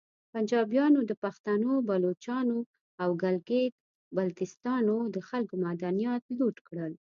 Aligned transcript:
پنجابیانو 0.33 0.99
د 1.09 1.11
پختنو، 1.23 1.71
بلوچانو 1.87 2.59
او 3.03 3.09
ګلګیت 3.23 3.73
بلتیستان 4.15 4.83
د 5.15 5.17
خلکو 5.29 5.53
معدنیات 5.63 6.23
لوټ 6.39 6.57
کړل 6.67 6.93